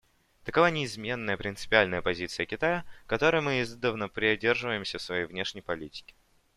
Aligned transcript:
Такова 0.45 0.71
неизменная, 0.71 1.37
принципиальная 1.37 2.01
позиция 2.01 2.47
Китая, 2.47 2.85
которой 3.05 3.43
мы 3.43 3.61
издавна 3.61 4.09
придерживаемся 4.09 4.97
в 4.97 5.01
своей 5.03 5.25
внешней 5.25 5.61
политике. 5.61 6.15